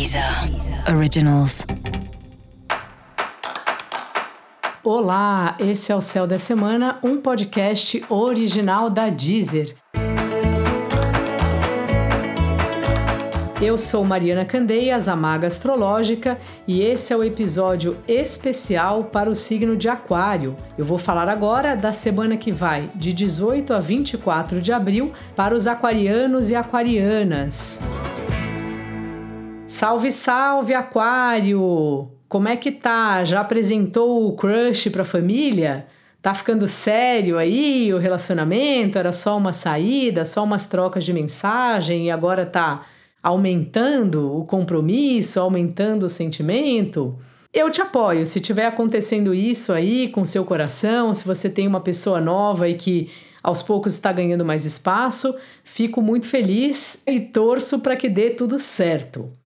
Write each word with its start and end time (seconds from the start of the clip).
Deezer 0.00 0.24
Originals. 0.96 1.66
Olá, 4.82 5.54
esse 5.58 5.92
é 5.92 5.94
o 5.94 6.00
Céu 6.00 6.26
da 6.26 6.38
Semana, 6.38 6.96
um 7.02 7.18
podcast 7.18 8.02
original 8.08 8.88
da 8.88 9.10
Deezer. 9.10 9.76
Eu 13.60 13.76
sou 13.76 14.02
Mariana 14.02 14.46
Candeias, 14.46 15.06
a 15.06 15.14
Maga 15.14 15.48
Astrológica, 15.48 16.38
e 16.66 16.80
esse 16.80 17.12
é 17.12 17.16
o 17.18 17.22
episódio 17.22 17.98
especial 18.08 19.04
para 19.04 19.28
o 19.28 19.34
signo 19.34 19.76
de 19.76 19.86
Aquário. 19.86 20.56
Eu 20.78 20.86
vou 20.86 20.96
falar 20.96 21.28
agora 21.28 21.76
da 21.76 21.92
semana 21.92 22.38
que 22.38 22.50
vai 22.50 22.88
de 22.94 23.12
18 23.12 23.74
a 23.74 23.80
24 23.80 24.62
de 24.62 24.72
abril 24.72 25.12
para 25.36 25.54
os 25.54 25.66
aquarianos 25.66 26.48
e 26.48 26.56
aquarianas. 26.56 27.82
Salve, 29.80 30.12
salve, 30.12 30.74
Aquário! 30.74 32.10
Como 32.28 32.46
é 32.46 32.54
que 32.54 32.70
tá? 32.70 33.24
Já 33.24 33.40
apresentou 33.40 34.26
o 34.26 34.36
crush 34.36 34.90
pra 34.90 35.06
família? 35.06 35.86
Tá 36.20 36.34
ficando 36.34 36.68
sério 36.68 37.38
aí 37.38 37.90
o 37.94 37.96
relacionamento? 37.96 38.98
Era 38.98 39.10
só 39.10 39.38
uma 39.38 39.54
saída, 39.54 40.26
só 40.26 40.44
umas 40.44 40.66
trocas 40.66 41.02
de 41.02 41.14
mensagem 41.14 42.08
e 42.08 42.10
agora 42.10 42.44
tá 42.44 42.84
aumentando 43.22 44.36
o 44.36 44.44
compromisso, 44.44 45.40
aumentando 45.40 46.04
o 46.04 46.10
sentimento? 46.10 47.18
Eu 47.50 47.70
te 47.70 47.80
apoio. 47.80 48.26
Se 48.26 48.38
tiver 48.38 48.66
acontecendo 48.66 49.32
isso 49.32 49.72
aí 49.72 50.08
com 50.08 50.26
seu 50.26 50.44
coração, 50.44 51.14
se 51.14 51.26
você 51.26 51.48
tem 51.48 51.66
uma 51.66 51.80
pessoa 51.80 52.20
nova 52.20 52.68
e 52.68 52.74
que 52.74 53.10
aos 53.42 53.62
poucos 53.62 53.94
está 53.94 54.12
ganhando 54.12 54.44
mais 54.44 54.66
espaço, 54.66 55.34
fico 55.64 56.02
muito 56.02 56.26
feliz 56.26 57.02
e 57.06 57.18
torço 57.18 57.78
para 57.78 57.96
que 57.96 58.10
dê 58.10 58.28
tudo 58.28 58.58
certo. 58.58 59.39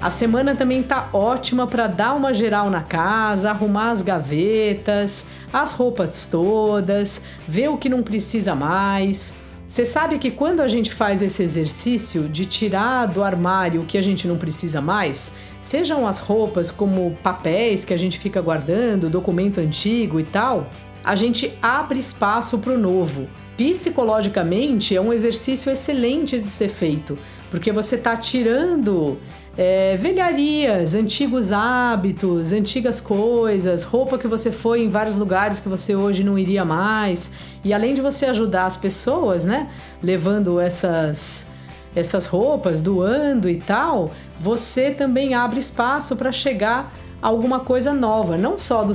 A 0.00 0.08
semana 0.08 0.54
também 0.54 0.82
tá 0.82 1.10
ótima 1.12 1.66
para 1.66 1.86
dar 1.86 2.14
uma 2.14 2.32
geral 2.32 2.70
na 2.70 2.80
casa, 2.80 3.50
arrumar 3.50 3.90
as 3.90 4.00
gavetas, 4.00 5.26
as 5.52 5.72
roupas 5.72 6.24
todas, 6.24 7.26
ver 7.46 7.68
o 7.68 7.76
que 7.76 7.90
não 7.90 8.02
precisa 8.02 8.54
mais. 8.54 9.38
Você 9.68 9.84
sabe 9.84 10.18
que 10.18 10.30
quando 10.30 10.60
a 10.60 10.68
gente 10.68 10.90
faz 10.90 11.20
esse 11.20 11.42
exercício 11.42 12.22
de 12.22 12.46
tirar 12.46 13.06
do 13.06 13.22
armário 13.22 13.82
o 13.82 13.84
que 13.84 13.98
a 13.98 14.02
gente 14.02 14.26
não 14.26 14.38
precisa 14.38 14.80
mais, 14.80 15.34
sejam 15.60 16.06
as 16.06 16.18
roupas 16.18 16.70
como 16.70 17.18
papéis 17.22 17.84
que 17.84 17.92
a 17.92 17.98
gente 17.98 18.18
fica 18.18 18.40
guardando, 18.40 19.10
documento 19.10 19.60
antigo 19.60 20.18
e 20.18 20.24
tal, 20.24 20.70
a 21.04 21.14
gente 21.14 21.52
abre 21.62 21.98
espaço 21.98 22.58
para 22.58 22.72
o 22.72 22.78
novo. 22.78 23.28
Psicologicamente 23.56 24.96
é 24.96 25.00
um 25.00 25.12
exercício 25.12 25.70
excelente 25.70 26.40
de 26.40 26.48
ser 26.48 26.68
feito, 26.68 27.18
porque 27.50 27.70
você 27.70 27.96
está 27.96 28.16
tirando 28.16 29.18
é, 29.56 29.96
velharias, 29.98 30.94
antigos 30.94 31.52
hábitos, 31.52 32.52
antigas 32.52 33.00
coisas, 33.00 33.84
roupa 33.84 34.16
que 34.16 34.26
você 34.26 34.50
foi 34.50 34.82
em 34.82 34.88
vários 34.88 35.16
lugares 35.16 35.60
que 35.60 35.68
você 35.68 35.94
hoje 35.94 36.24
não 36.24 36.38
iria 36.38 36.64
mais. 36.64 37.34
E 37.62 37.74
além 37.74 37.92
de 37.92 38.00
você 38.00 38.26
ajudar 38.26 38.64
as 38.64 38.76
pessoas, 38.76 39.44
né, 39.44 39.68
levando 40.02 40.58
essas 40.58 41.48
essas 41.94 42.26
roupas, 42.26 42.80
doando 42.80 43.48
e 43.48 43.56
tal, 43.56 44.12
você 44.38 44.92
também 44.92 45.34
abre 45.34 45.58
espaço 45.58 46.14
para 46.14 46.30
chegar 46.30 46.94
alguma 47.20 47.60
coisa 47.60 47.92
nova, 47.92 48.36
não 48.36 48.58
só 48.58 48.82
do, 48.82 48.92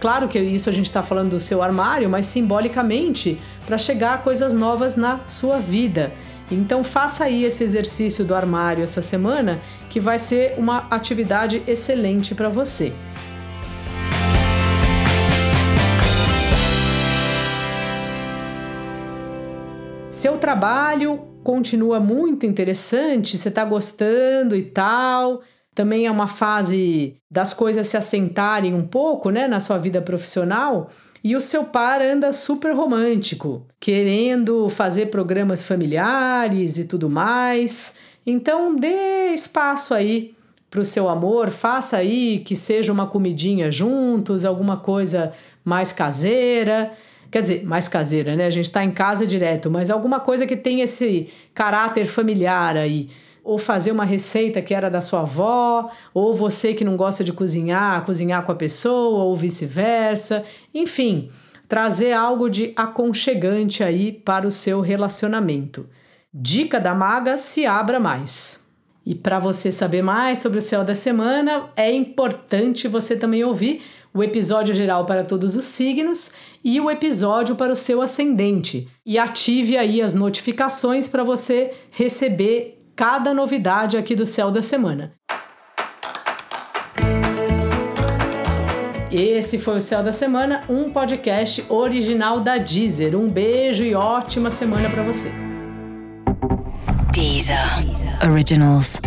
claro 0.00 0.28
que 0.28 0.38
isso 0.38 0.68
a 0.68 0.72
gente 0.72 0.86
está 0.86 1.02
falando 1.02 1.30
do 1.30 1.40
seu 1.40 1.62
armário, 1.62 2.08
mas 2.08 2.26
simbolicamente 2.26 3.40
para 3.66 3.78
chegar 3.78 4.14
a 4.14 4.18
coisas 4.18 4.52
novas 4.52 4.96
na 4.96 5.20
sua 5.26 5.58
vida. 5.58 6.12
Então 6.50 6.82
faça 6.82 7.24
aí 7.24 7.44
esse 7.44 7.62
exercício 7.62 8.24
do 8.24 8.34
armário 8.34 8.82
essa 8.82 9.00
semana, 9.00 9.60
que 9.88 10.00
vai 10.00 10.18
ser 10.18 10.54
uma 10.58 10.88
atividade 10.90 11.62
excelente 11.66 12.34
para 12.34 12.48
você. 12.48 12.92
Seu 20.10 20.36
trabalho 20.36 21.20
continua 21.42 22.00
muito 22.00 22.44
interessante, 22.44 23.38
você 23.38 23.48
está 23.48 23.64
gostando 23.64 24.56
e 24.56 24.62
tal. 24.62 25.40
Também 25.74 26.06
é 26.06 26.10
uma 26.10 26.26
fase 26.26 27.16
das 27.30 27.52
coisas 27.52 27.86
se 27.86 27.96
assentarem 27.96 28.74
um 28.74 28.86
pouco, 28.86 29.30
né, 29.30 29.46
na 29.46 29.60
sua 29.60 29.78
vida 29.78 30.02
profissional. 30.02 30.90
E 31.22 31.36
o 31.36 31.40
seu 31.40 31.64
par 31.64 32.00
anda 32.00 32.32
super 32.32 32.74
romântico, 32.74 33.66
querendo 33.78 34.68
fazer 34.68 35.06
programas 35.06 35.62
familiares 35.62 36.78
e 36.78 36.84
tudo 36.84 37.10
mais. 37.10 37.96
Então 38.26 38.74
dê 38.74 39.32
espaço 39.32 39.94
aí 39.94 40.34
para 40.70 40.80
o 40.80 40.84
seu 40.84 41.08
amor, 41.08 41.50
faça 41.50 41.96
aí 41.96 42.38
que 42.38 42.56
seja 42.56 42.92
uma 42.92 43.06
comidinha 43.06 43.70
juntos, 43.70 44.44
alguma 44.44 44.76
coisa 44.78 45.32
mais 45.64 45.92
caseira. 45.92 46.92
Quer 47.30 47.42
dizer, 47.42 47.64
mais 47.64 47.86
caseira, 47.86 48.34
né? 48.34 48.46
A 48.46 48.50
gente 48.50 48.66
está 48.66 48.82
em 48.82 48.90
casa 48.90 49.26
direto, 49.26 49.70
mas 49.70 49.90
alguma 49.90 50.20
coisa 50.20 50.46
que 50.46 50.56
tenha 50.56 50.84
esse 50.84 51.28
caráter 51.54 52.06
familiar 52.06 52.76
aí 52.76 53.08
ou 53.50 53.58
fazer 53.58 53.90
uma 53.90 54.04
receita 54.04 54.62
que 54.62 54.72
era 54.72 54.88
da 54.88 55.00
sua 55.00 55.22
avó, 55.22 55.90
ou 56.14 56.32
você 56.32 56.72
que 56.72 56.84
não 56.84 56.96
gosta 56.96 57.24
de 57.24 57.32
cozinhar, 57.32 58.04
cozinhar 58.04 58.44
com 58.44 58.52
a 58.52 58.54
pessoa, 58.54 59.24
ou 59.24 59.34
vice-versa. 59.34 60.44
Enfim, 60.72 61.32
trazer 61.68 62.12
algo 62.12 62.48
de 62.48 62.72
aconchegante 62.76 63.82
aí 63.82 64.12
para 64.12 64.46
o 64.46 64.52
seu 64.52 64.80
relacionamento. 64.80 65.88
Dica 66.32 66.78
da 66.78 66.94
maga: 66.94 67.36
se 67.36 67.66
abra 67.66 67.98
mais. 67.98 68.70
E 69.04 69.16
para 69.16 69.40
você 69.40 69.72
saber 69.72 70.02
mais 70.02 70.38
sobre 70.38 70.58
o 70.58 70.62
céu 70.62 70.84
da 70.84 70.94
semana, 70.94 71.70
é 71.74 71.92
importante 71.92 72.86
você 72.86 73.16
também 73.16 73.42
ouvir 73.42 73.82
o 74.14 74.22
episódio 74.22 74.72
geral 74.72 75.06
para 75.06 75.24
todos 75.24 75.56
os 75.56 75.64
signos 75.64 76.34
e 76.62 76.80
o 76.80 76.88
episódio 76.88 77.56
para 77.56 77.72
o 77.72 77.76
seu 77.76 78.00
ascendente. 78.00 78.86
E 79.04 79.18
ative 79.18 79.76
aí 79.76 80.00
as 80.00 80.14
notificações 80.14 81.08
para 81.08 81.24
você 81.24 81.72
receber 81.90 82.79
cada 83.00 83.32
novidade 83.32 83.96
aqui 83.96 84.14
do 84.14 84.26
Céu 84.26 84.50
da 84.50 84.60
Semana. 84.60 85.14
Esse 89.10 89.58
foi 89.58 89.78
o 89.78 89.80
Céu 89.80 90.02
da 90.02 90.12
Semana, 90.12 90.60
um 90.68 90.92
podcast 90.92 91.64
original 91.70 92.40
da 92.40 92.58
Deezer. 92.58 93.16
Um 93.16 93.26
beijo 93.26 93.84
e 93.84 93.94
ótima 93.94 94.50
semana 94.50 94.90
para 94.90 95.02
você. 95.02 95.32
Deezer. 97.10 97.56
Originals. 98.22 99.00